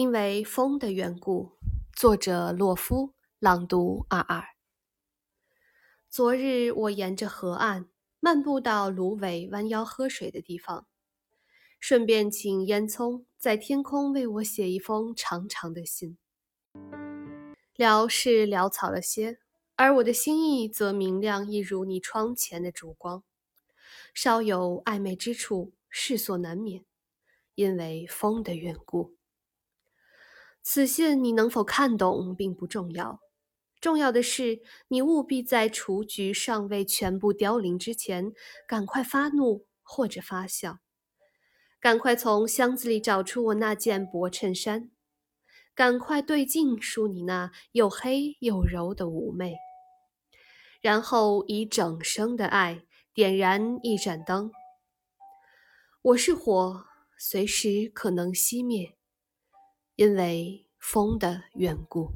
[0.00, 1.58] 因为风的缘故，
[1.92, 4.42] 作者洛夫，朗读二二。
[6.08, 10.86] 昨日我沿着河岸漫步到芦苇弯腰喝水的地方，
[11.78, 16.16] 顺便请烟囱在天空为我写一封长长的信。
[17.76, 19.38] 潦是潦草了些，
[19.76, 23.22] 而我的心意则明亮，一如你窗前的烛光。
[24.14, 26.86] 稍有暧昧之处，世所难免，
[27.54, 29.19] 因为风的缘故。
[30.62, 33.20] 此信你能否看懂并不重要，
[33.80, 38.32] 重要的是你务必在雏菊尚未全部凋零之前，
[38.68, 40.78] 赶快发怒或者发笑，
[41.80, 44.90] 赶快从箱子里找出我那件薄衬衫，
[45.74, 49.56] 赶快对镜梳你那又黑又柔的妩媚，
[50.82, 54.52] 然后以整生的爱点燃一盏灯。
[56.02, 56.84] 我是火，
[57.18, 58.99] 随时可能熄灭。
[60.00, 62.10] 因为风的缘故。